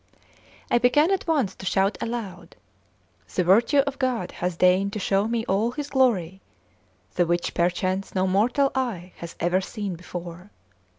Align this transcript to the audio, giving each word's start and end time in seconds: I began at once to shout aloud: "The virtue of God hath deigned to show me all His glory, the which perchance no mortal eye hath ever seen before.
I 0.71 0.79
began 0.79 1.11
at 1.11 1.27
once 1.27 1.53
to 1.53 1.63
shout 1.63 1.95
aloud: 2.01 2.55
"The 3.35 3.43
virtue 3.43 3.83
of 3.85 3.99
God 3.99 4.31
hath 4.31 4.57
deigned 4.57 4.93
to 4.93 4.99
show 4.99 5.27
me 5.27 5.45
all 5.45 5.73
His 5.73 5.91
glory, 5.91 6.41
the 7.13 7.27
which 7.27 7.53
perchance 7.53 8.15
no 8.15 8.25
mortal 8.25 8.71
eye 8.73 9.11
hath 9.17 9.35
ever 9.39 9.61
seen 9.61 9.93
before. 9.95 10.49